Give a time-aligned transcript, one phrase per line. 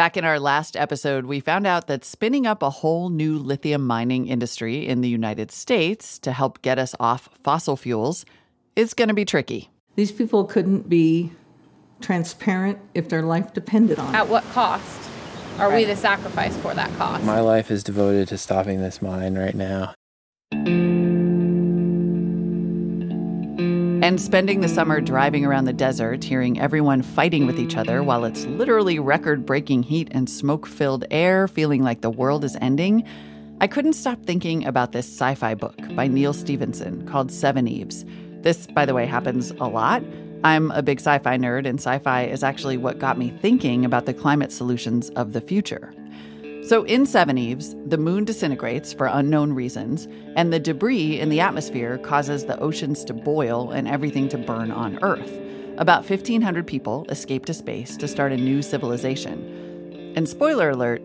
[0.00, 3.86] Back in our last episode, we found out that spinning up a whole new lithium
[3.86, 8.24] mining industry in the United States to help get us off fossil fuels
[8.76, 9.68] is going to be tricky.
[9.96, 11.32] These people couldn't be
[12.00, 14.30] transparent if their life depended on At it.
[14.30, 15.10] what cost
[15.58, 17.22] are we the sacrifice for that cost?
[17.24, 19.92] My life is devoted to stopping this mine right now.
[24.10, 28.24] And spending the summer driving around the desert, hearing everyone fighting with each other while
[28.24, 33.06] it's literally record breaking heat and smoke filled air, feeling like the world is ending,
[33.60, 38.42] I couldn't stop thinking about this sci fi book by Neal Stephenson called Seven Seveneves.
[38.42, 40.02] This, by the way, happens a lot.
[40.42, 43.84] I'm a big sci fi nerd, and sci fi is actually what got me thinking
[43.84, 45.94] about the climate solutions of the future.
[46.62, 50.06] So, in Seveneves, the moon disintegrates for unknown reasons,
[50.36, 54.70] and the debris in the atmosphere causes the oceans to boil and everything to burn
[54.70, 55.40] on Earth.
[55.78, 60.12] About 1,500 people escape to space to start a new civilization.
[60.14, 61.02] And spoiler alert,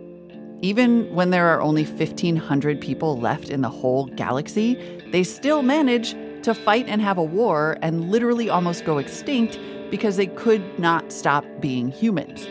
[0.62, 4.76] even when there are only 1,500 people left in the whole galaxy,
[5.12, 6.12] they still manage
[6.44, 9.58] to fight and have a war and literally almost go extinct
[9.90, 12.46] because they could not stop being humans.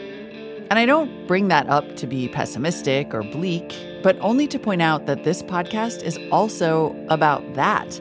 [0.75, 3.73] And I don't bring that up to be pessimistic or bleak,
[4.03, 8.01] but only to point out that this podcast is also about that.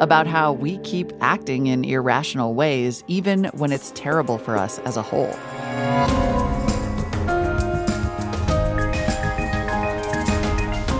[0.00, 4.96] About how we keep acting in irrational ways, even when it's terrible for us as
[4.96, 5.32] a whole.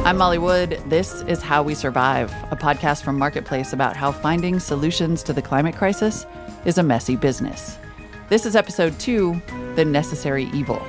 [0.06, 0.80] I'm Molly Wood.
[0.86, 5.42] This is How We Survive, a podcast from Marketplace about how finding solutions to the
[5.42, 6.26] climate crisis
[6.64, 7.76] is a messy business.
[8.28, 9.40] This is episode two
[9.74, 10.82] The Necessary Evil.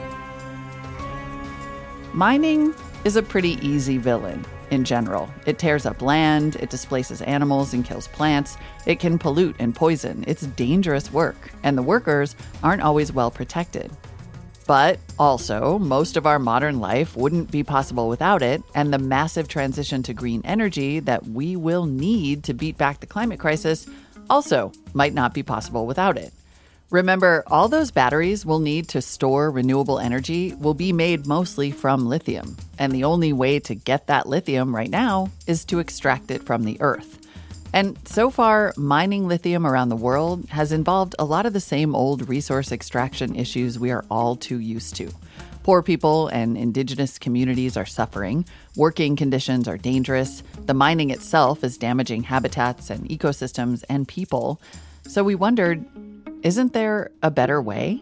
[2.13, 5.29] Mining is a pretty easy villain in general.
[5.45, 10.25] It tears up land, it displaces animals and kills plants, it can pollute and poison.
[10.27, 13.89] It's dangerous work, and the workers aren't always well protected.
[14.67, 19.47] But also, most of our modern life wouldn't be possible without it, and the massive
[19.47, 23.87] transition to green energy that we will need to beat back the climate crisis
[24.29, 26.33] also might not be possible without it.
[26.91, 32.07] Remember, all those batteries we'll need to store renewable energy will be made mostly from
[32.07, 36.41] lithium, and the only way to get that lithium right now is to extract it
[36.41, 37.19] from the earth.
[37.73, 41.93] And so far, mining lithium around the world has involved a lot of the same
[41.93, 45.11] old resource extraction issues we are all too used to.
[45.61, 48.45] Poor people and indigenous communities are suffering,
[48.75, 54.59] working conditions are dangerous, the mining itself is damaging habitats and ecosystems and people.
[55.03, 55.85] So we wondered
[56.43, 58.01] isn't there a better way?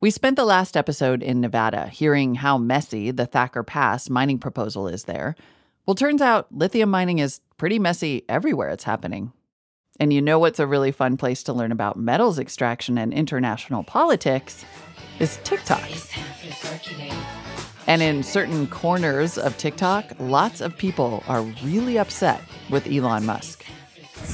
[0.00, 4.88] We spent the last episode in Nevada hearing how messy the Thacker Pass mining proposal
[4.88, 5.34] is there.
[5.86, 9.32] Well, turns out lithium mining is pretty messy everywhere it's happening.
[9.98, 13.82] And you know what's a really fun place to learn about metals extraction and international
[13.82, 14.64] politics
[15.18, 15.88] is TikTok.
[17.86, 23.65] And in certain corners of TikTok, lots of people are really upset with Elon Musk.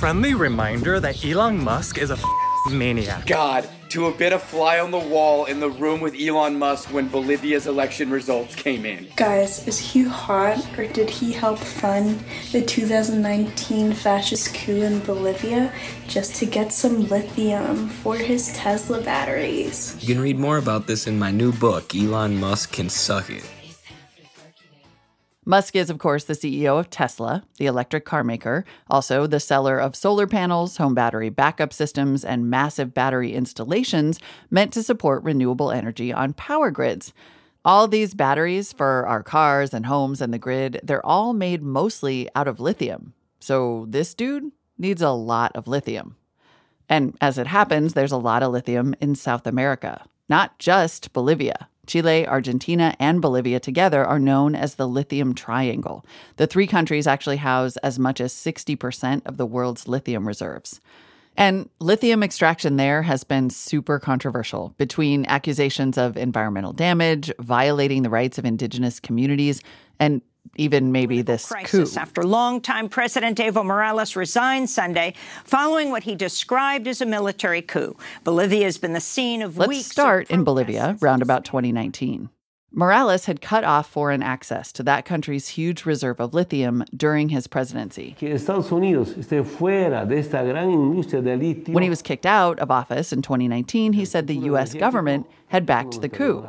[0.02, 3.24] Friendly reminder that Elon Musk is a f- maniac.
[3.24, 6.92] God, to have been a fly on the wall in the room with Elon Musk
[6.92, 9.06] when Bolivia's election results came in.
[9.14, 12.18] Guys, is he hot or did he help fund
[12.50, 15.72] the 2019 fascist coup in Bolivia
[16.08, 19.96] just to get some lithium for his Tesla batteries?
[20.00, 23.48] You can read more about this in my new book, Elon Musk Can Suck It.
[25.44, 29.76] Musk is, of course, the CEO of Tesla, the electric car maker, also the seller
[29.76, 34.20] of solar panels, home battery backup systems, and massive battery installations
[34.50, 37.12] meant to support renewable energy on power grids.
[37.64, 42.28] All these batteries for our cars and homes and the grid, they're all made mostly
[42.36, 43.12] out of lithium.
[43.41, 46.16] So this dude needs a lot of lithium.
[46.88, 51.69] And as it happens, there's a lot of lithium in South America, not just Bolivia.
[51.87, 56.06] Chile, Argentina, and Bolivia together are known as the Lithium Triangle.
[56.37, 60.81] The three countries actually house as much as 60% of the world's lithium reserves.
[61.37, 68.11] And lithium extraction there has been super controversial between accusations of environmental damage, violating the
[68.11, 69.61] rights of indigenous communities,
[69.99, 70.23] and
[70.56, 72.00] even maybe this crisis coup.
[72.00, 77.97] after longtime President Evo Morales resigned Sunday following what he described as a military coup.
[78.25, 82.29] Bolivia has been the scene of Let's weeks start of in Bolivia, round about 2019.
[82.75, 87.47] Morales had cut off foreign access to that country's huge reserve of lithium during his
[87.47, 88.17] presidency.
[88.19, 91.75] que Estados Unidos esté fuera de esta gran industria de litio.
[91.75, 94.73] When he was kicked out of office in 2019, he said the U.S.
[94.73, 96.47] government had backed the coup.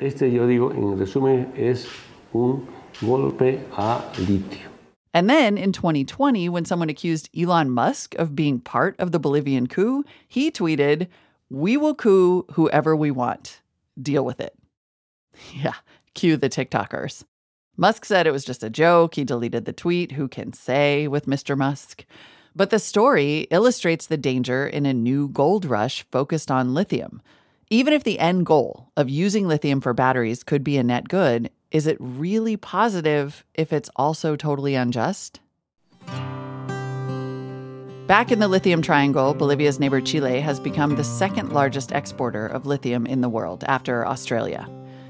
[0.00, 1.86] Este, yo digo, en resumen, es
[2.36, 2.66] un
[3.00, 4.70] golpe a litio.
[5.16, 9.66] And then in 2020, when someone accused Elon Musk of being part of the Bolivian
[9.66, 11.08] coup, he tweeted,
[11.48, 13.62] We will coup whoever we want.
[14.00, 14.54] Deal with it.
[15.54, 15.74] Yeah,
[16.14, 17.24] cue the TikTokers.
[17.78, 19.14] Musk said it was just a joke.
[19.14, 20.12] He deleted the tweet.
[20.12, 21.56] Who can say with Mr.
[21.56, 22.06] Musk?
[22.54, 27.20] But the story illustrates the danger in a new gold rush focused on lithium.
[27.68, 31.50] Even if the end goal of using lithium for batteries could be a net good,
[31.70, 35.40] is it really positive if it's also totally unjust?
[38.06, 42.64] Back in the lithium triangle, Bolivia's neighbor Chile has become the second largest exporter of
[42.64, 44.68] lithium in the world after Australia.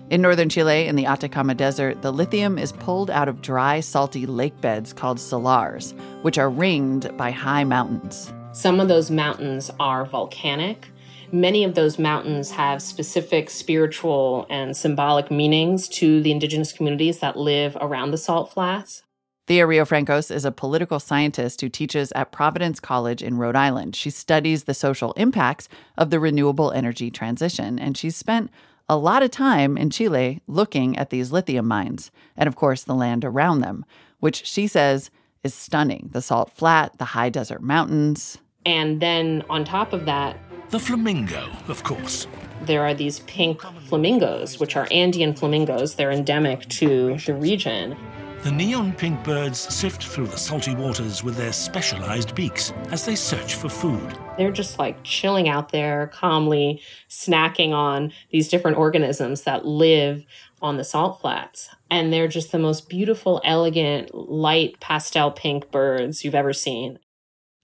[0.08, 4.24] In northern Chile, in the Atacama Desert, the lithium is pulled out of dry, salty
[4.24, 5.92] lake beds called salars,
[6.22, 8.32] which are ringed by high mountains.
[8.52, 10.88] Some of those mountains are volcanic.
[11.32, 17.36] Many of those mountains have specific spiritual and symbolic meanings to the indigenous communities that
[17.36, 19.02] live around the salt flats.
[19.46, 23.94] Thea Riofrancos is a political scientist who teaches at Providence College in Rhode Island.
[23.94, 28.50] She studies the social impacts of the renewable energy transition, and she's spent
[28.88, 32.94] a lot of time in Chile looking at these lithium mines and, of course, the
[32.94, 33.84] land around them,
[34.18, 35.10] which she says
[35.44, 38.38] is stunning the salt flat, the high desert mountains.
[38.66, 40.38] And then on top of that,
[40.70, 42.26] the flamingo, of course.
[42.62, 45.94] There are these pink flamingos, which are Andean flamingos.
[45.94, 47.96] They're endemic to the region.
[48.42, 53.14] The neon pink birds sift through the salty waters with their specialized beaks as they
[53.14, 54.18] search for food.
[54.36, 60.24] They're just like chilling out there, calmly snacking on these different organisms that live
[60.60, 61.70] on the salt flats.
[61.90, 66.98] And they're just the most beautiful, elegant, light pastel pink birds you've ever seen.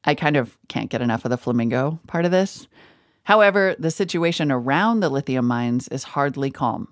[0.04, 2.66] I kind of can't get enough of the flamingo part of this.
[3.24, 6.88] However, the situation around the lithium mines is hardly calm.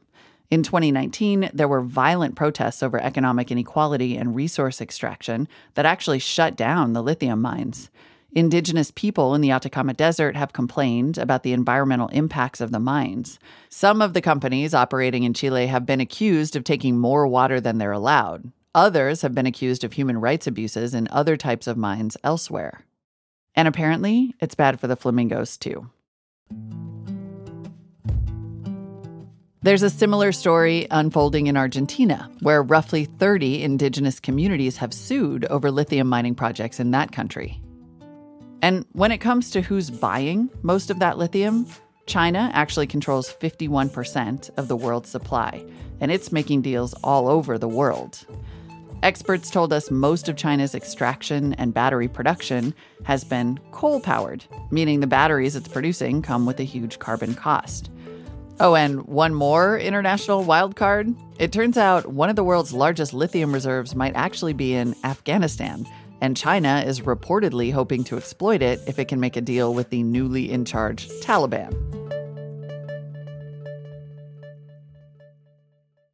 [0.51, 6.57] In 2019, there were violent protests over economic inequality and resource extraction that actually shut
[6.57, 7.91] down the lithium mines.
[8.33, 13.41] Indigenous people in the Atacama Desert have complained about the environmental impacts of the mines.
[13.69, 17.79] Some of the companies operating in Chile have been accused of taking more water than
[17.79, 18.53] they're allowed.
[18.73, 22.85] Others have been accused of human rights abuses in other types of mines elsewhere.
[23.55, 25.91] And apparently, it's bad for the flamingos too.
[29.63, 35.71] There's a similar story unfolding in Argentina, where roughly 30 indigenous communities have sued over
[35.71, 37.61] lithium mining projects in that country.
[38.63, 41.67] And when it comes to who's buying most of that lithium,
[42.07, 45.63] China actually controls 51% of the world's supply,
[46.01, 48.25] and it's making deals all over the world.
[49.03, 52.75] Experts told us most of China's extraction and battery production
[53.05, 57.91] has been coal powered, meaning the batteries it's producing come with a huge carbon cost.
[58.61, 61.15] Oh, and one more international wild card.
[61.39, 65.87] It turns out one of the world's largest lithium reserves might actually be in Afghanistan,
[66.21, 69.89] and China is reportedly hoping to exploit it if it can make a deal with
[69.89, 71.75] the newly in charge Taliban.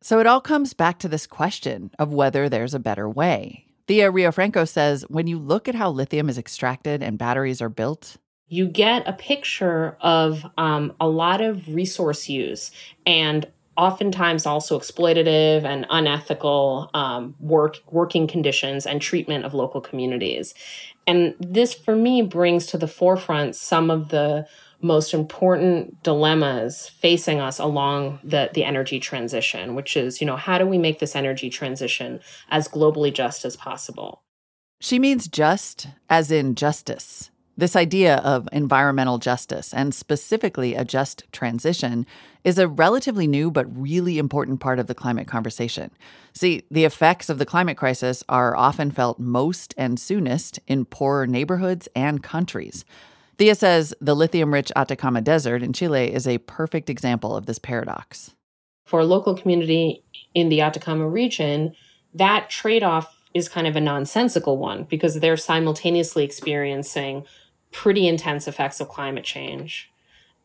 [0.07, 3.67] So it all comes back to this question of whether there's a better way.
[3.89, 8.17] Thea Riofrancos says when you look at how lithium is extracted and batteries are built,
[8.47, 12.71] you get a picture of um, a lot of resource use
[13.05, 20.55] and oftentimes also exploitative and unethical um, work working conditions and treatment of local communities
[21.07, 24.47] and this for me brings to the forefront some of the
[24.81, 30.59] most important dilemmas facing us along the, the energy transition which is you know how
[30.59, 34.23] do we make this energy transition as globally just as possible
[34.81, 41.25] she means just as in justice this idea of environmental justice, and specifically a just
[41.33, 42.05] transition,
[42.45, 45.91] is a relatively new but really important part of the climate conversation.
[46.35, 51.27] See, the effects of the climate crisis are often felt most and soonest in poorer
[51.27, 52.85] neighborhoods and countries.
[53.39, 57.59] Thea says the lithium rich Atacama Desert in Chile is a perfect example of this
[57.59, 58.35] paradox.
[58.85, 60.03] For a local community
[60.35, 61.75] in the Atacama region,
[62.15, 67.25] that trade off is kind of a nonsensical one because they're simultaneously experiencing
[67.73, 69.91] pretty intense effects of climate change.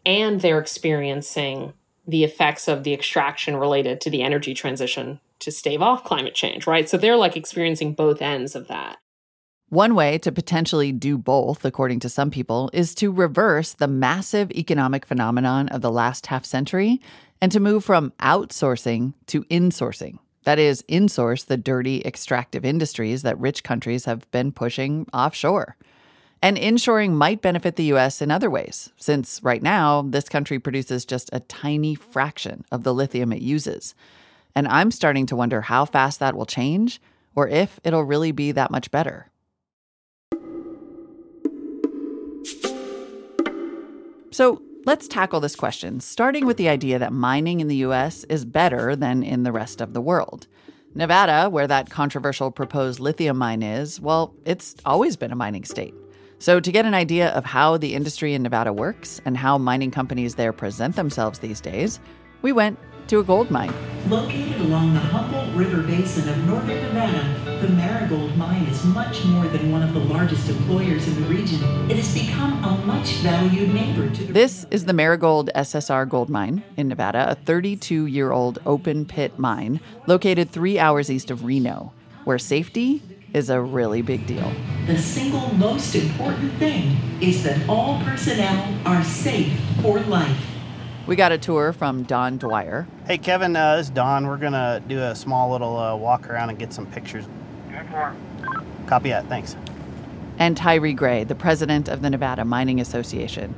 [0.05, 1.74] And they're experiencing
[2.05, 6.67] the effects of the extraction related to the energy transition to stave off climate change,
[6.67, 6.89] right?
[6.89, 8.98] So they're like experiencing both ends of that.
[9.71, 14.51] One way to potentially do both, according to some people, is to reverse the massive
[14.51, 16.99] economic phenomenon of the last half century
[17.39, 20.19] and to move from outsourcing to insourcing.
[20.43, 25.77] That is, insource the dirty extractive industries that rich countries have been pushing offshore.
[26.41, 31.05] And inshoring might benefit the US in other ways, since right now, this country produces
[31.05, 33.95] just a tiny fraction of the lithium it uses.
[34.53, 36.99] And I'm starting to wonder how fast that will change,
[37.35, 39.30] or if it'll really be that much better.
[44.31, 48.45] So, let's tackle this question, starting with the idea that mining in the US is
[48.45, 50.47] better than in the rest of the world.
[50.95, 55.93] Nevada, where that controversial proposed lithium mine is, well, it's always been a mining state.
[56.39, 59.91] So, to get an idea of how the industry in Nevada works and how mining
[59.91, 62.00] companies there present themselves these days,
[62.41, 63.74] we went to a gold mine.
[64.10, 69.48] Located along the Humboldt River basin of northern Nevada, the Marigold mine is much more
[69.48, 71.60] than one of the largest employers in the region.
[71.89, 76.29] It has become a much valued neighbor to the This is the Marigold SSR gold
[76.29, 81.46] mine in Nevada, a 32 year old open pit mine located three hours east of
[81.46, 81.93] Reno,
[82.24, 83.03] where safety
[83.34, 84.51] is a really big deal.
[84.88, 90.50] The single most important thing is that all personnel are safe for life.
[91.08, 92.88] We got a tour from Don Dwyer.
[93.08, 94.27] Hey, Kevin, uh, this is Don.
[94.27, 97.25] We're going to do a small little uh, walk around and get some pictures.
[98.86, 99.25] Copy that.
[99.27, 99.55] Thanks.
[100.38, 103.55] And Tyre Gray, the president of the Nevada Mining Association.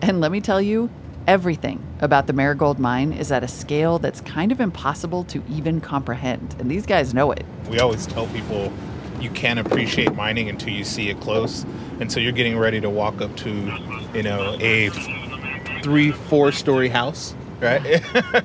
[0.00, 0.90] And let me tell you,
[1.28, 5.80] everything about the Marigold mine is at a scale that's kind of impossible to even
[5.80, 6.56] comprehend.
[6.58, 7.44] And these guys know it.
[7.70, 8.72] We always tell people
[9.20, 11.64] you can't appreciate mining until you see it close.
[12.00, 13.50] And so you're getting ready to walk up to,
[14.12, 14.90] you know, a
[15.82, 17.82] three, four story house, right?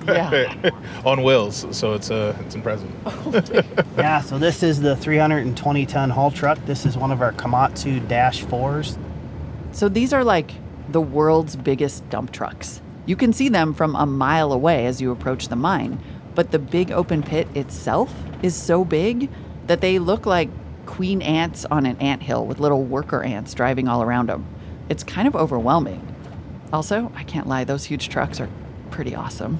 [0.05, 0.71] Yeah.
[1.05, 1.65] On wheels.
[1.71, 2.89] So it's uh, it's impressive.
[3.97, 6.57] yeah, so this is the 320 ton haul truck.
[6.65, 8.97] This is one of our Komatsu Dash 4s.
[9.71, 10.51] So these are like
[10.89, 12.81] the world's biggest dump trucks.
[13.05, 16.01] You can see them from a mile away as you approach the mine,
[16.35, 18.13] but the big open pit itself
[18.43, 19.29] is so big
[19.67, 20.49] that they look like
[20.85, 24.45] queen ants on an ant hill with little worker ants driving all around them.
[24.89, 26.15] It's kind of overwhelming.
[26.73, 28.49] Also, I can't lie, those huge trucks are
[28.91, 29.59] pretty awesome.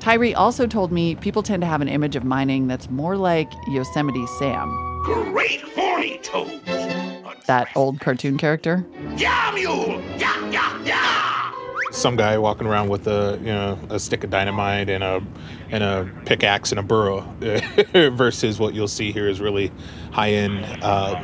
[0.00, 3.50] Tyre also told me people tend to have an image of mining that's more like
[3.68, 4.68] Yosemite Sam,
[5.04, 6.64] Great horny toads!
[7.46, 8.84] that old cartoon character.
[9.16, 10.00] Yeah, mule!
[10.16, 11.52] Yeah, yeah, yeah!
[11.90, 15.22] Some guy walking around with a you know a stick of dynamite and a
[15.70, 17.20] and a pickaxe and a burro,
[17.92, 19.70] versus what you'll see here is really
[20.12, 21.20] high end, uh,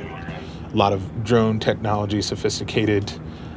[0.73, 3.13] a lot of drone technology, sophisticated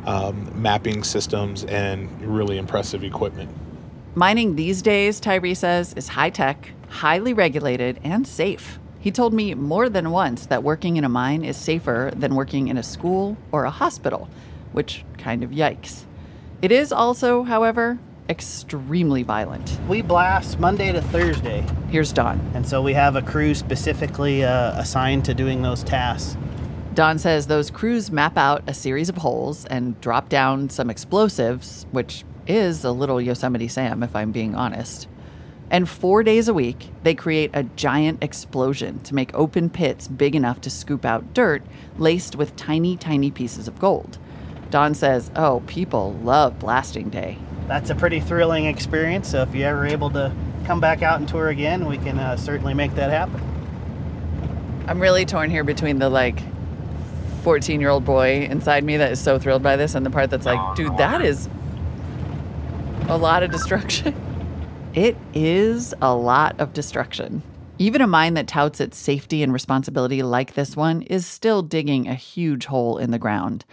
[0.05, 3.49] um, mapping systems, and really impressive equipment.
[4.15, 8.79] Mining these days, Tyre says, is high tech, highly regulated, and safe.
[8.99, 12.67] He told me more than once that working in a mine is safer than working
[12.67, 14.29] in a school or a hospital,
[14.73, 16.03] which kind of yikes.
[16.61, 17.97] It is also, however,
[18.29, 19.79] extremely violent.
[19.87, 21.65] We blast Monday to Thursday.
[21.89, 22.39] Here's Don.
[22.53, 26.37] And so we have a crew specifically uh, assigned to doing those tasks.
[26.93, 31.85] Don says those crews map out a series of holes and drop down some explosives,
[31.91, 35.07] which is a little Yosemite Sam, if I'm being honest.
[35.69, 40.35] And four days a week, they create a giant explosion to make open pits big
[40.35, 41.63] enough to scoop out dirt
[41.97, 44.17] laced with tiny, tiny pieces of gold.
[44.69, 47.37] Don says, oh, people love blasting day.
[47.69, 49.29] That's a pretty thrilling experience.
[49.29, 52.35] So if you're ever able to come back out and tour again, we can uh,
[52.35, 53.41] certainly make that happen.
[54.87, 56.41] I'm really torn here between the like
[57.41, 60.29] 14 year old boy inside me that is so thrilled by this and the part
[60.29, 61.49] that's like, oh, dude, that is
[63.09, 64.15] a lot of destruction.
[64.93, 67.43] It is a lot of destruction.
[67.77, 72.07] Even a mine that touts its safety and responsibility like this one is still digging
[72.07, 73.63] a huge hole in the ground.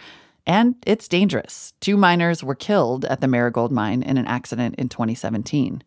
[0.47, 1.73] And it's dangerous.
[1.81, 5.83] Two miners were killed at the Marigold mine in an accident in 2017.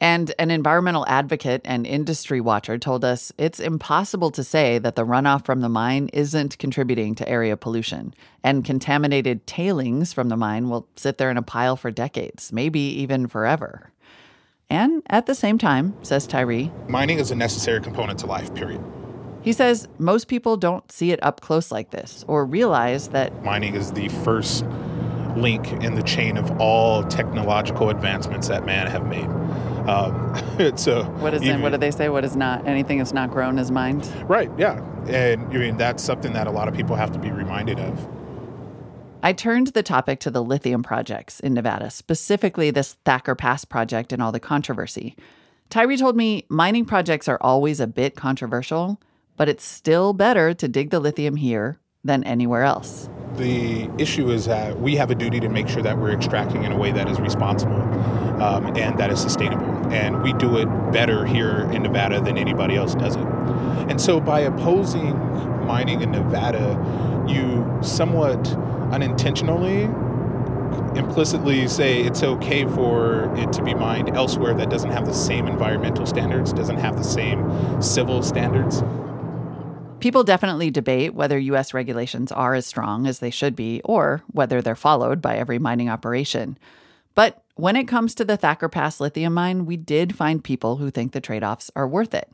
[0.00, 5.04] And an environmental advocate and industry watcher told us it's impossible to say that the
[5.04, 8.14] runoff from the mine isn't contributing to area pollution.
[8.44, 12.78] And contaminated tailings from the mine will sit there in a pile for decades, maybe
[12.78, 13.90] even forever.
[14.70, 18.80] And at the same time, says Tyre, Mining is a necessary component to life, period.
[19.42, 23.74] he says most people don't see it up close like this or realize that Mining
[23.74, 24.64] is the first
[25.36, 29.28] link in the chain of all technological advancements that man have made.
[29.88, 30.34] Um,
[30.76, 32.08] so what is even- what do they say?
[32.08, 34.06] What is not anything that's not grown is mined.
[34.28, 34.80] Right, yeah.
[35.08, 38.08] And I mean, that's something that a lot of people have to be reminded of.
[39.22, 44.12] I turned the topic to the lithium projects in Nevada, specifically this Thacker Pass project
[44.12, 45.16] and all the controversy.
[45.70, 49.00] Tyre told me mining projects are always a bit controversial,
[49.36, 53.08] but it's still better to dig the lithium here than anywhere else.
[53.36, 56.72] The issue is that we have a duty to make sure that we're extracting in
[56.72, 57.82] a way that is responsible
[58.42, 59.67] um, and that is sustainable.
[59.92, 63.26] And we do it better here in Nevada than anybody else does it.
[63.88, 65.16] And so by opposing
[65.66, 66.76] mining in Nevada,
[67.28, 68.46] you somewhat
[68.92, 69.88] unintentionally
[70.96, 75.46] implicitly say it's okay for it to be mined elsewhere that doesn't have the same
[75.46, 78.82] environmental standards, doesn't have the same civil standards.
[80.00, 81.74] People definitely debate whether U.S.
[81.74, 85.88] regulations are as strong as they should be or whether they're followed by every mining
[85.88, 86.56] operation.
[87.14, 90.92] But when it comes to the Thacker Pass lithium mine, we did find people who
[90.92, 92.30] think the trade offs are worth it.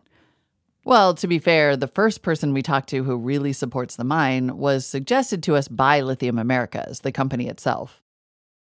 [0.84, 4.58] Well, to be fair, the first person we talked to who really supports the mine
[4.58, 8.02] was suggested to us by Lithium Americas, the company itself.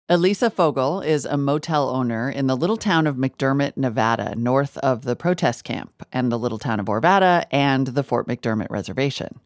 [0.09, 5.03] Elisa Fogel is a motel owner in the little town of McDermitt, Nevada, north of
[5.03, 9.38] the protest camp and the little town of Orovada and the Fort McDermitt Reservation.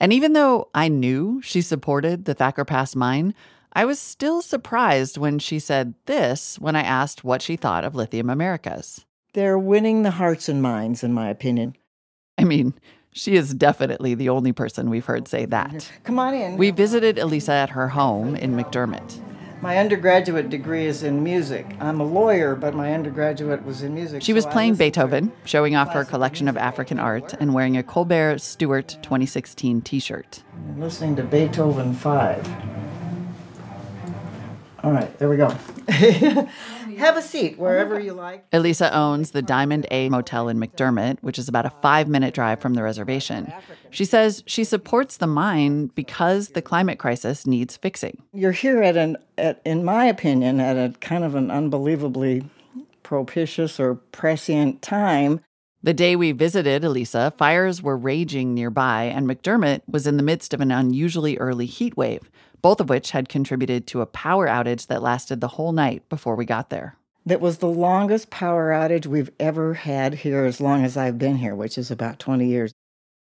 [0.00, 3.34] And even though I knew she supported the Thacker Pass mine,
[3.76, 7.94] I was still surprised when she said this when I asked what she thought of
[7.94, 9.04] Lithium Americas.
[9.34, 11.76] They're winning the hearts and minds, in my opinion.
[12.38, 12.72] I mean,
[13.12, 15.92] she is definitely the only person we've heard say that.
[16.04, 16.56] Come on in.
[16.56, 19.20] We visited Elisa at her home in McDermitt.
[19.60, 21.66] My undergraduate degree is in music.
[21.78, 24.22] I'm a lawyer, but my undergraduate was in music.
[24.22, 27.76] She was so I playing Beethoven, showing off her collection of African art, and wearing
[27.76, 30.42] a Colbert Stewart 2016 t shirt.
[30.54, 32.76] I'm listening to Beethoven 5.
[34.86, 35.48] All right, there we go.
[35.88, 38.44] Have a seat wherever you like.
[38.52, 42.60] Elisa owns the Diamond A Motel in McDermitt, which is about a five minute drive
[42.60, 43.52] from the reservation.
[43.90, 48.22] She says she supports the mine because the climate crisis needs fixing.
[48.32, 52.48] You're here at an, at, in my opinion, at a kind of an unbelievably
[53.02, 55.40] propitious or prescient time.
[55.82, 60.54] The day we visited Elisa, fires were raging nearby, and McDermitt was in the midst
[60.54, 62.30] of an unusually early heat wave,
[62.62, 66.36] both of which had contributed to a power outage that lasted the whole night before
[66.36, 66.96] we got there.
[67.24, 71.36] That was the longest power outage we've ever had here as long as I've been
[71.36, 72.72] here, which is about 20 years.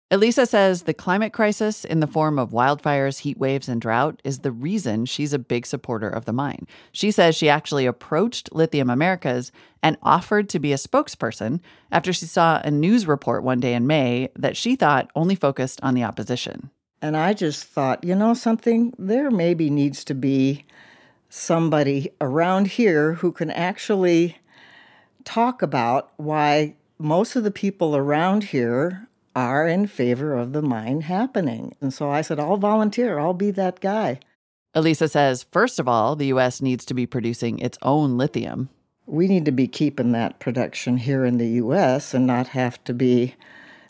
[0.10, 4.39] Elisa says the climate crisis, in the form of wildfires, heat waves, and drought, is
[4.39, 6.65] the reason she's a big supporter of the mine.
[6.93, 9.51] She says she actually approached Lithium Americas
[9.84, 11.60] and offered to be a spokesperson
[11.91, 15.81] after she saw a news report one day in May that she thought only focused
[15.84, 16.69] on the opposition.
[17.01, 18.93] And I just thought, you know something?
[18.97, 20.65] There maybe needs to be
[21.29, 24.37] somebody around here who can actually
[25.23, 31.01] talk about why most of the people around here are in favor of the mine
[31.01, 31.75] happening.
[31.79, 34.19] And so I said, I'll volunteer, I'll be that guy.
[34.73, 36.62] Elisa says, first of all, the U.S.
[36.62, 38.69] needs to be producing its own lithium.
[39.05, 42.13] We need to be keeping that production here in the U.S.
[42.13, 43.36] and not have to be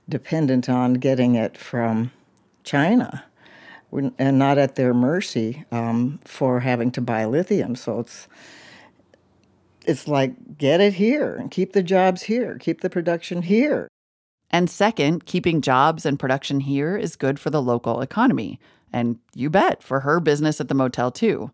[0.09, 2.11] dependent on getting it from
[2.67, 3.23] China
[3.91, 7.75] and not at their mercy um, for having to buy lithium.
[7.75, 8.27] So it's
[9.85, 13.87] it's like get it here and keep the jobs here, keep the production here.
[14.49, 18.59] And second, keeping jobs and production here is good for the local economy.
[18.91, 21.51] And you bet, for her business at the motel too.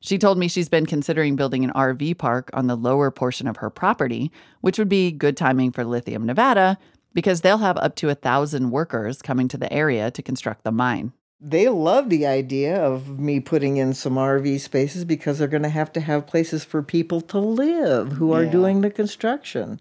[0.00, 3.56] She told me she's been considering building an RV park on the lower portion of
[3.56, 6.78] her property, which would be good timing for Lithium Nevada
[7.16, 10.70] because they'll have up to a thousand workers coming to the area to construct the
[10.70, 11.12] mine.
[11.40, 15.68] They love the idea of me putting in some RV spaces because they're going to
[15.70, 18.50] have to have places for people to live who are Yeah.
[18.52, 19.80] doing the construction.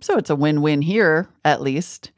[0.00, 2.12] So it's a win win here, at least.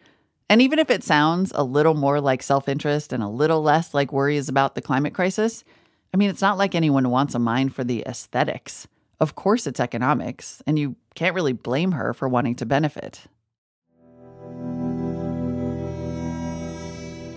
[0.50, 3.94] And even if it sounds a little more like self interest and a little less
[3.94, 5.64] like worries about the climate crisis,
[6.12, 8.86] I mean, it's not like anyone wants a mine for the aesthetics.
[9.20, 13.22] Of course, it's economics, and you can't really blame her for wanting to benefit.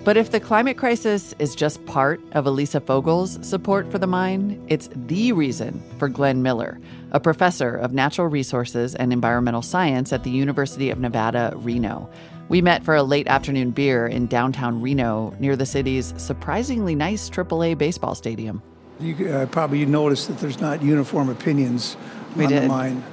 [0.03, 4.61] But if the climate crisis is just part of Elisa Fogel's support for the mine,
[4.67, 6.77] it's the reason for Glenn Miller,
[7.13, 12.09] a professor of natural resources and environmental science at the University of Nevada, Reno.
[12.49, 17.29] We met for a late afternoon beer in downtown Reno near the city's surprisingly nice
[17.29, 18.61] AAA baseball stadium.
[18.99, 21.95] You uh, probably noticed that there's not uniform opinions
[22.35, 23.03] We on the mine.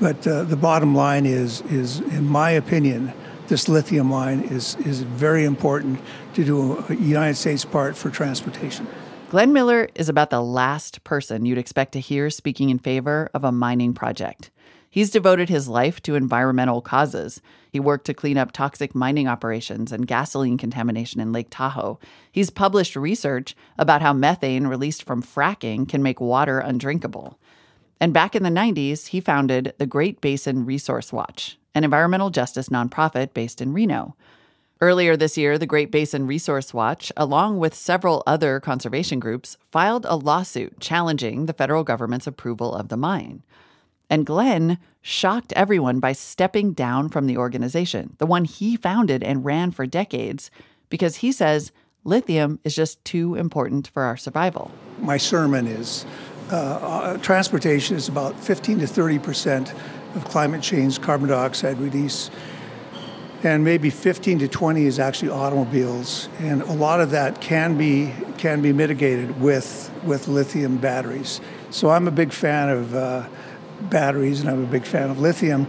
[0.00, 3.12] But uh, the bottom line is, is, in my opinion,
[3.50, 6.00] this lithium mine is, is very important
[6.34, 8.86] to do a United States part for transportation.
[9.28, 13.42] Glenn Miller is about the last person you'd expect to hear speaking in favor of
[13.42, 14.50] a mining project.
[14.88, 17.40] He's devoted his life to environmental causes.
[17.70, 21.98] He worked to clean up toxic mining operations and gasoline contamination in Lake Tahoe.
[22.30, 27.36] He's published research about how methane released from fracking can make water undrinkable.
[28.00, 32.68] And back in the 90s, he founded the Great Basin Resource Watch, an environmental justice
[32.68, 34.16] nonprofit based in Reno.
[34.82, 40.06] Earlier this year, the Great Basin Resource Watch, along with several other conservation groups, filed
[40.06, 43.42] a lawsuit challenging the federal government's approval of the mine.
[44.08, 49.44] And Glenn shocked everyone by stepping down from the organization, the one he founded and
[49.44, 50.50] ran for decades,
[50.88, 51.72] because he says
[52.04, 54.70] lithium is just too important for our survival.
[54.98, 56.06] My sermon is
[56.50, 59.74] uh, uh, transportation is about 15 to 30 percent
[60.14, 62.30] of climate change carbon dioxide release.
[63.42, 68.12] and maybe 15 to 20 is actually automobiles, and a lot of that can be
[68.36, 71.40] can be mitigated with with lithium batteries.
[71.70, 73.26] So I'm a big fan of uh,
[73.82, 75.66] batteries, and I'm a big fan of lithium.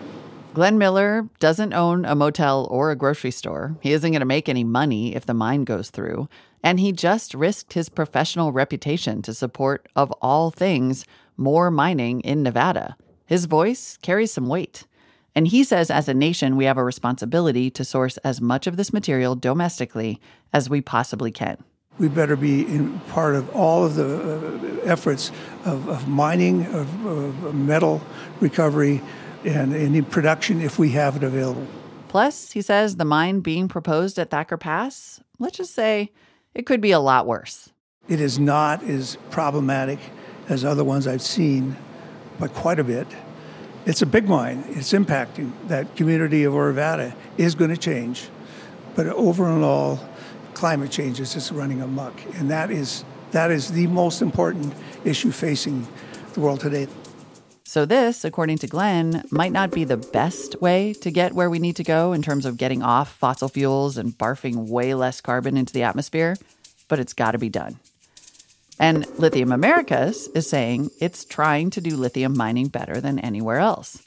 [0.54, 3.78] Glenn Miller doesn't own a motel or a grocery store.
[3.80, 6.28] He isn't going to make any money if the mine goes through.
[6.62, 11.06] And he just risked his professional reputation to support, of all things,
[11.38, 12.98] more mining in Nevada.
[13.32, 14.86] His voice carries some weight.
[15.34, 18.76] And he says, as a nation, we have a responsibility to source as much of
[18.76, 20.20] this material domestically
[20.52, 21.64] as we possibly can.
[21.98, 25.32] We better be in part of all of the uh, efforts
[25.64, 28.02] of, of mining, of, of metal
[28.42, 29.02] recovery,
[29.46, 31.66] and any production if we have it available.
[32.10, 36.12] Plus, he says the mine being proposed at Thacker Pass, let's just say
[36.54, 37.72] it could be a lot worse.
[38.10, 40.00] It is not as problematic
[40.50, 41.78] as other ones I've seen,
[42.40, 43.08] but quite a bit.
[43.86, 44.64] It's a big mine.
[44.70, 48.30] It's impacting that community of Orovada is going to change,
[48.96, 50.00] but over and all,
[50.54, 54.74] climate change is just running amok, and that is that is the most important
[55.06, 55.88] issue facing
[56.34, 56.88] the world today.
[57.64, 61.58] So, this, according to Glenn, might not be the best way to get where we
[61.58, 65.56] need to go in terms of getting off fossil fuels and barfing way less carbon
[65.56, 66.36] into the atmosphere,
[66.90, 67.80] but it's got to be done.
[68.82, 74.02] And Lithium Americas is saying it's trying to do lithium mining better than anywhere else.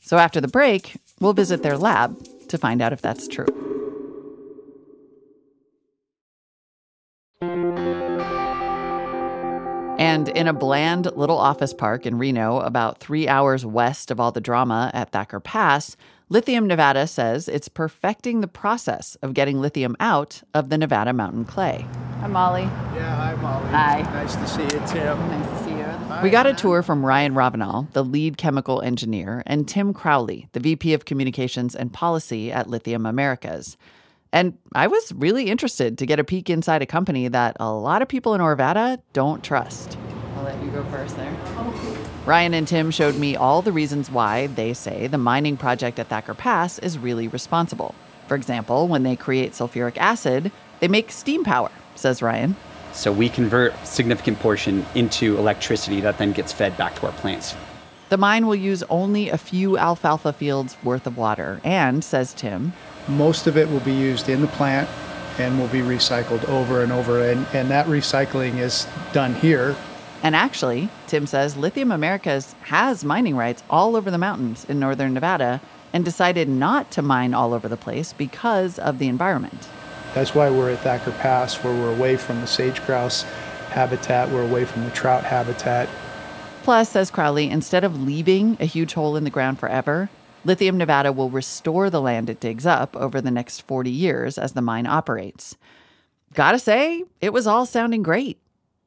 [0.00, 3.48] So, after the break, we'll visit their lab to find out if that's true.
[9.98, 14.30] And in a bland little office park in Reno, about three hours west of all
[14.30, 15.96] the drama at Thacker Pass,
[16.32, 21.44] Lithium Nevada says it's perfecting the process of getting lithium out of the Nevada mountain
[21.44, 21.86] clay.
[22.20, 22.62] Hi, Molly.
[22.62, 23.68] Yeah, hi, Molly.
[23.68, 24.00] Hi.
[24.00, 25.18] Nice to see you, Tim.
[25.28, 26.22] Nice to see you.
[26.22, 30.60] We got a tour from Ryan Ravenel, the lead chemical engineer, and Tim Crowley, the
[30.60, 33.76] VP of Communications and Policy at Lithium Americas.
[34.32, 38.00] And I was really interested to get a peek inside a company that a lot
[38.00, 39.98] of people in Orovada don't trust.
[40.36, 41.36] I'll let you go first there.
[42.24, 46.06] Ryan and Tim showed me all the reasons why they say the mining project at
[46.06, 47.96] Thacker Pass is really responsible.
[48.28, 52.54] For example, when they create sulfuric acid, they make steam power, says Ryan.
[52.92, 57.12] So we convert a significant portion into electricity that then gets fed back to our
[57.12, 57.56] plants.
[58.08, 62.72] The mine will use only a few alfalfa fields worth of water, and, says Tim,
[63.08, 64.88] Most of it will be used in the plant
[65.40, 69.74] and will be recycled over and over, and, and that recycling is done here.
[70.22, 75.14] And actually, Tim says Lithium Americas has mining rights all over the mountains in northern
[75.14, 75.60] Nevada
[75.92, 79.68] and decided not to mine all over the place because of the environment.
[80.14, 83.24] That's why we're at Thacker Pass, where we're away from the sage grouse
[83.70, 85.88] habitat, we're away from the trout habitat.
[86.62, 90.10] Plus, says Crowley, instead of leaving a huge hole in the ground forever,
[90.44, 94.52] Lithium Nevada will restore the land it digs up over the next 40 years as
[94.52, 95.56] the mine operates.
[96.34, 98.38] Gotta say, it was all sounding great.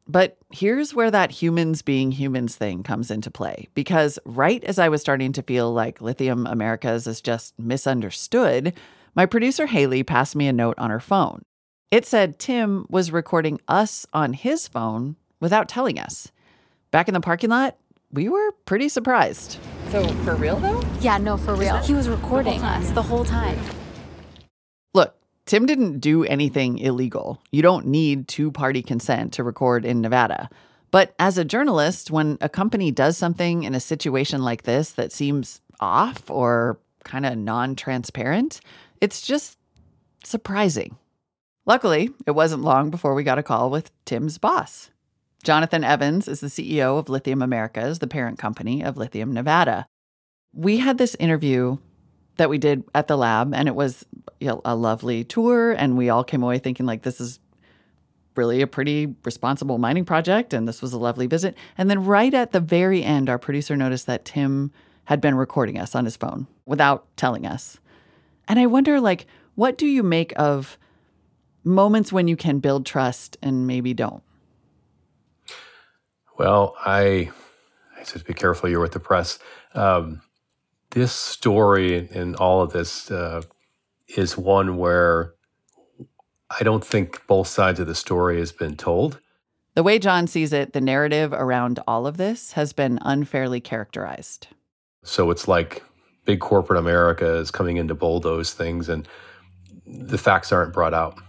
[0.08, 3.68] But here's where that humans being humans thing comes into play.
[3.74, 8.74] Because right as I was starting to feel like Lithium Americas is just misunderstood,
[9.16, 11.42] my producer Haley passed me a note on her phone.
[11.92, 16.32] It said Tim was recording us on his phone without telling us.
[16.90, 17.78] Back in the parking lot,
[18.12, 19.60] we were pretty surprised.
[19.90, 20.82] So, for real though?
[21.02, 21.78] Yeah, no, for real.
[21.78, 23.60] He was recording us the whole time.
[25.46, 27.42] Tim didn't do anything illegal.
[27.52, 30.50] You don't need two party consent to record in Nevada.
[30.90, 35.12] But as a journalist, when a company does something in a situation like this that
[35.12, 38.62] seems off or kind of non transparent,
[39.02, 39.58] it's just
[40.24, 40.98] surprising.
[41.66, 44.90] Luckily, it wasn't long before we got a call with Tim's boss.
[45.44, 49.86] Jonathan Evans is the CEO of Lithium Americas, the parent company of Lithium Nevada.
[50.54, 51.78] We had this interview
[52.38, 54.06] that we did at the lab, and it was
[54.40, 57.40] you know, a lovely tour, and we all came away thinking like this is
[58.36, 61.56] really a pretty responsible mining project, and this was a lovely visit.
[61.78, 64.72] And then right at the very end, our producer noticed that Tim
[65.06, 67.80] had been recording us on his phone without telling us.
[68.48, 70.78] And I wonder, like, what do you make of
[71.64, 74.24] moments when you can build trust and maybe don't?
[76.38, 77.32] Well, I,
[77.98, 78.70] I said be careful.
[78.70, 79.40] You're with the press.
[79.74, 80.22] Um,
[80.96, 83.42] this story and all of this uh,
[84.08, 85.34] is one where
[86.50, 89.20] I don't think both sides of the story has been told.
[89.74, 94.48] The way John sees it, the narrative around all of this has been unfairly characterized.
[95.04, 95.84] So it's like
[96.24, 99.06] big corporate America is coming in to bulldoze things, and
[99.86, 101.20] the facts aren't brought out.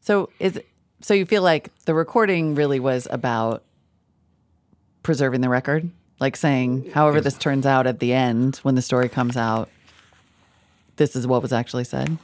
[0.00, 0.60] So is
[1.00, 3.64] so you feel like the recording really was about
[5.02, 5.90] preserving the record,
[6.24, 9.68] like saying, however this turns out at the end when the story comes out,
[10.96, 12.16] this is what was actually said.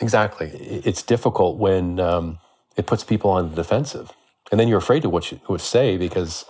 [0.00, 0.48] Exactly.
[0.48, 2.40] It's difficult when um,
[2.76, 4.10] it puts people on the defensive,
[4.50, 6.44] and then you're afraid to what you would say because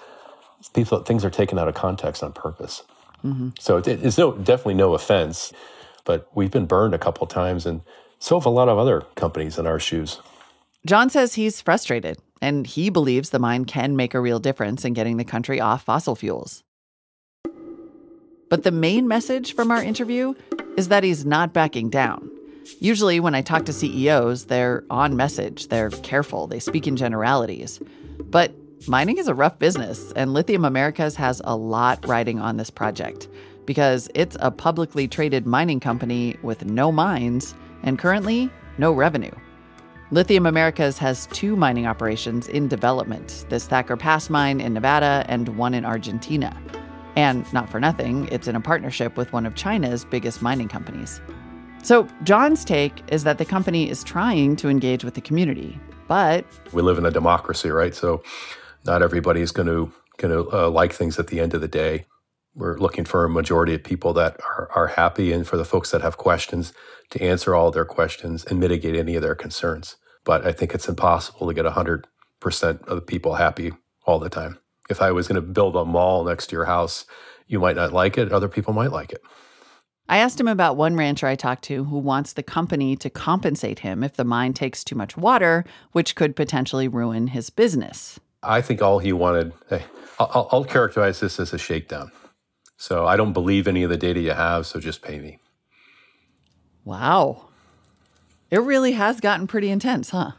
[0.72, 2.82] people things are taken out of context on purpose.
[3.22, 3.50] Mm-hmm.
[3.60, 5.52] So it, it's no definitely no offense,
[6.06, 7.82] but we've been burned a couple times, and
[8.18, 10.20] so have a lot of other companies in our shoes.
[10.86, 14.94] John says he's frustrated, and he believes the mine can make a real difference in
[14.94, 16.63] getting the country off fossil fuels.
[18.48, 20.34] But the main message from our interview
[20.76, 22.30] is that he's not backing down.
[22.80, 27.80] Usually, when I talk to CEOs, they're on message, they're careful, they speak in generalities.
[28.18, 28.54] But
[28.88, 33.28] mining is a rough business, and Lithium Americas has a lot riding on this project
[33.66, 39.30] because it's a publicly traded mining company with no mines and currently no revenue.
[40.10, 45.56] Lithium Americas has two mining operations in development this Thacker Pass mine in Nevada and
[45.56, 46.56] one in Argentina.
[47.16, 51.20] And not for nothing, it's in a partnership with one of China's biggest mining companies.
[51.82, 56.44] So, John's take is that the company is trying to engage with the community, but.
[56.72, 57.94] We live in a democracy, right?
[57.94, 58.22] So,
[58.86, 61.68] not everybody is going to, going to uh, like things at the end of the
[61.68, 62.06] day.
[62.54, 65.90] We're looking for a majority of people that are, are happy and for the folks
[65.90, 66.72] that have questions
[67.10, 69.96] to answer all their questions and mitigate any of their concerns.
[70.24, 72.04] But I think it's impossible to get 100%
[72.86, 73.72] of the people happy
[74.06, 74.58] all the time.
[74.90, 77.06] If I was going to build a mall next to your house,
[77.46, 79.22] you might not like it, other people might like it.
[80.08, 83.78] I asked him about one rancher I talked to who wants the company to compensate
[83.78, 88.20] him if the mine takes too much water, which could potentially ruin his business.
[88.42, 89.84] I think all he wanted, hey,
[90.18, 92.12] I'll, I'll characterize this as a shakedown.
[92.76, 95.38] So I don't believe any of the data you have, so just pay me.
[96.84, 97.48] Wow.
[98.50, 100.32] It really has gotten pretty intense, huh?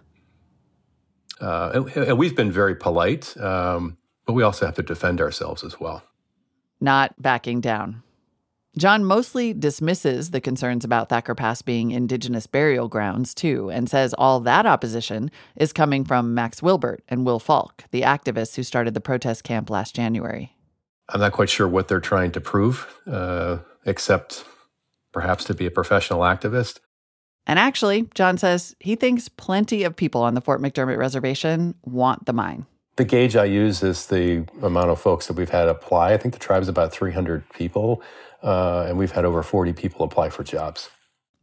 [1.42, 5.64] Uh, and, and, we've been very polite, um, but we also have to defend ourselves
[5.64, 6.04] as well.
[6.82, 8.04] Not backing down.
[8.78, 14.14] John mostly dismisses the concerns about Thacker Pass being indigenous burial grounds, too, and says
[14.18, 18.94] all that opposition is coming from Max Wilbert and Will Falk, the activists who started
[18.94, 20.58] the protest camp last January.
[21.08, 24.44] I'm not quite sure what they're trying to prove, uh, except
[25.14, 26.80] perhaps to be a professional activist.
[27.48, 32.26] And actually, John says he thinks plenty of people on the Fort McDermitt reservation want
[32.26, 32.66] the mine.
[32.98, 36.14] The gauge I use is the amount of folks that we've had apply.
[36.14, 38.02] I think the tribe's about 300 people
[38.42, 40.90] uh, and we've had over 40 people apply for jobs.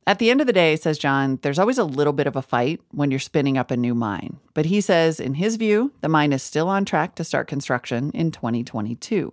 [0.07, 2.43] At the end of the day, says John, there's always a little bit of a
[2.43, 4.39] fight when you're spinning up a new mine.
[4.55, 8.11] But he says, in his view, the mine is still on track to start construction
[8.13, 9.33] in 2022.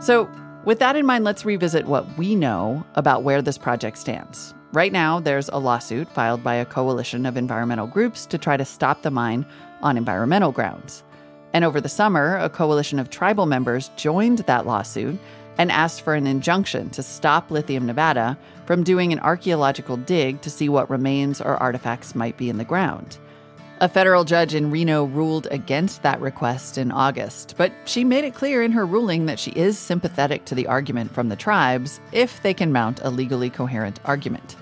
[0.00, 0.28] So,
[0.64, 4.54] with that in mind, let's revisit what we know about where this project stands.
[4.72, 8.64] Right now, there's a lawsuit filed by a coalition of environmental groups to try to
[8.64, 9.46] stop the mine
[9.82, 11.02] on environmental grounds.
[11.52, 15.18] And over the summer, a coalition of tribal members joined that lawsuit
[15.58, 20.50] and asked for an injunction to stop Lithium Nevada from doing an archaeological dig to
[20.50, 23.18] see what remains or artifacts might be in the ground.
[23.80, 28.32] A federal judge in Reno ruled against that request in August, but she made it
[28.34, 32.40] clear in her ruling that she is sympathetic to the argument from the tribes if
[32.42, 34.54] they can mount a legally coherent argument.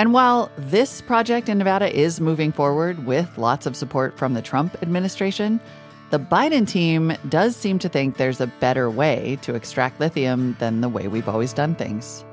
[0.00, 4.40] And while this project in Nevada is moving forward with lots of support from the
[4.40, 5.60] Trump administration,
[6.08, 10.80] the Biden team does seem to think there's a better way to extract lithium than
[10.80, 12.24] the way we've always done things.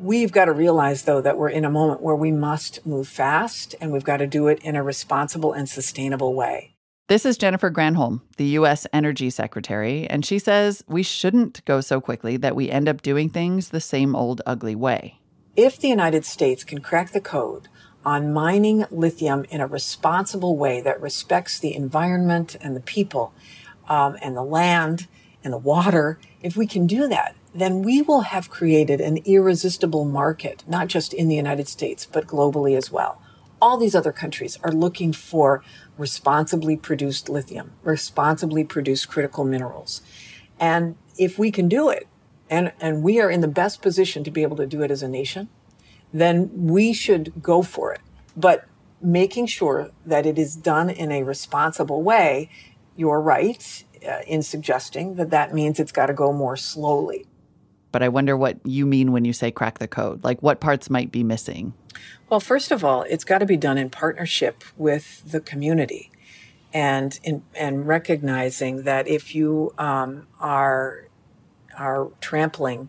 [0.00, 3.74] We've got to realize, though, that we're in a moment where we must move fast
[3.78, 6.76] and we've got to do it in a responsible and sustainable way.
[7.08, 8.86] This is Jennifer Granholm, the U.S.
[8.90, 13.28] Energy Secretary, and she says we shouldn't go so quickly that we end up doing
[13.28, 15.20] things the same old ugly way.
[15.56, 17.68] If the United States can crack the code
[18.04, 23.32] on mining lithium in a responsible way that respects the environment and the people
[23.88, 25.06] um, and the land
[25.44, 30.04] and the water, if we can do that, then we will have created an irresistible
[30.04, 33.22] market, not just in the United States, but globally as well.
[33.62, 35.62] All these other countries are looking for
[35.96, 40.02] responsibly produced lithium, responsibly produced critical minerals.
[40.58, 42.08] And if we can do it,
[42.54, 45.02] and, and we are in the best position to be able to do it as
[45.02, 45.48] a nation,
[46.12, 48.00] then we should go for it.
[48.36, 48.66] But
[49.02, 52.48] making sure that it is done in a responsible way,
[52.94, 57.26] you're right uh, in suggesting that that means it's got to go more slowly.
[57.90, 60.22] But I wonder what you mean when you say crack the code.
[60.22, 61.74] Like what parts might be missing?
[62.28, 66.12] Well, first of all, it's got to be done in partnership with the community
[66.72, 71.08] and in, and recognizing that if you um, are
[71.78, 72.88] are trampling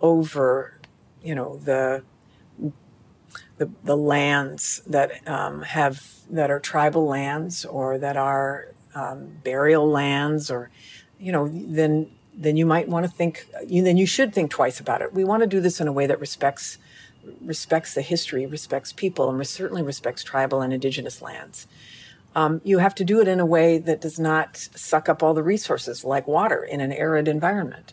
[0.00, 0.78] over,
[1.22, 2.02] you know, the
[3.58, 9.88] the, the lands that um, have that are tribal lands or that are um, burial
[9.88, 10.70] lands or
[11.18, 14.80] you know then then you might want to think you then you should think twice
[14.80, 16.78] about it we want to do this in a way that respects
[17.40, 21.66] respects the history, respects people, and certainly respects tribal and indigenous lands.
[22.34, 25.34] Um, you have to do it in a way that does not suck up all
[25.34, 27.92] the resources like water in an arid environment.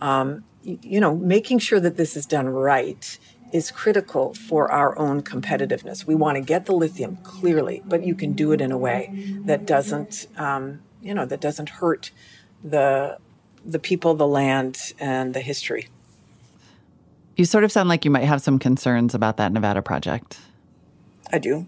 [0.00, 3.18] Um, you, know, making sure that this is done right
[3.52, 6.06] is critical for our own competitiveness.
[6.06, 9.40] We want to get the lithium clearly, but you can do it in a way
[9.46, 12.10] that doesn't, um, you know, that doesn't hurt
[12.62, 13.18] the
[13.64, 15.88] the people, the land, and the history.
[17.36, 20.38] You sort of sound like you might have some concerns about that Nevada project.
[21.30, 21.66] I do.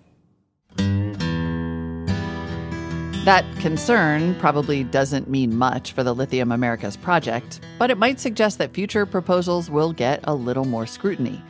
[3.25, 8.57] That concern probably doesn't mean much for the Lithium Americas project, but it might suggest
[8.57, 11.43] that future proposals will get a little more scrutiny.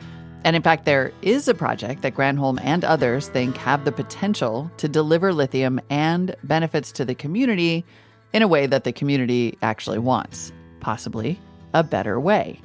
[0.43, 4.69] And in fact, there is a project that Granholm and others think have the potential
[4.77, 7.85] to deliver lithium and benefits to the community
[8.33, 11.39] in a way that the community actually wants, possibly
[11.73, 12.59] a better way.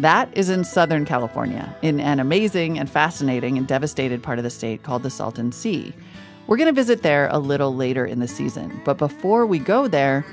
[0.00, 4.50] That is in Southern California, in an amazing and fascinating and devastated part of the
[4.50, 5.94] state called the Salton Sea.
[6.48, 8.80] We're going to visit there a little later in the season.
[8.82, 10.24] But before we go there,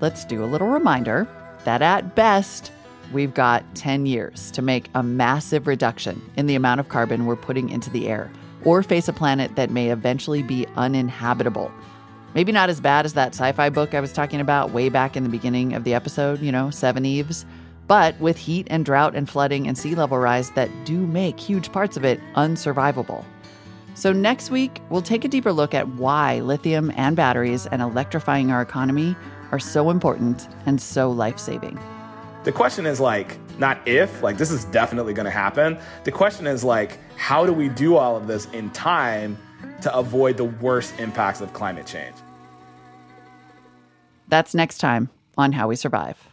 [0.00, 1.28] let's do a little reminder
[1.64, 2.72] that at best,
[3.12, 7.36] we've got 10 years to make a massive reduction in the amount of carbon we're
[7.36, 8.32] putting into the air
[8.64, 11.70] or face a planet that may eventually be uninhabitable.
[12.34, 15.18] Maybe not as bad as that sci fi book I was talking about way back
[15.18, 17.44] in the beginning of the episode, you know, Seveneves,
[17.86, 21.70] but with heat and drought and flooding and sea level rise that do make huge
[21.72, 23.22] parts of it unsurvivable.
[23.98, 28.52] So, next week, we'll take a deeper look at why lithium and batteries and electrifying
[28.52, 29.16] our economy
[29.50, 31.76] are so important and so life saving.
[32.44, 35.76] The question is like, not if, like, this is definitely going to happen.
[36.04, 39.36] The question is like, how do we do all of this in time
[39.82, 42.14] to avoid the worst impacts of climate change?
[44.28, 46.27] That's next time on How We Survive.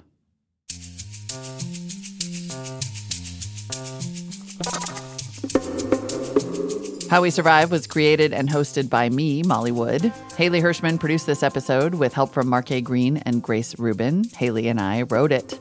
[7.10, 10.12] How We Survive was created and hosted by me, Molly Wood.
[10.38, 14.24] Haley Hirschman produced this episode with help from Marque Green and Grace Rubin.
[14.36, 15.60] Haley and I wrote it.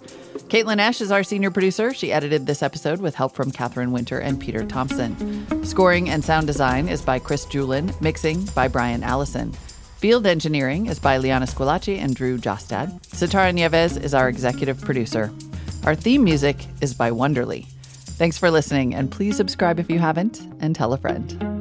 [0.48, 1.92] Caitlin Esch is our senior producer.
[1.92, 5.64] She edited this episode with help from Catherine Winter and Peter Thompson.
[5.64, 9.52] Scoring and sound design is by Chris Julin, mixing by Brian Allison.
[9.98, 13.00] Field engineering is by Liana Squillaci and Drew Jostad.
[13.02, 15.30] Sitara Nieves is our executive producer.
[15.84, 17.66] Our theme music is by Wonderly.
[18.16, 21.53] Thanks for listening, and please subscribe if you haven't, and tell a friend.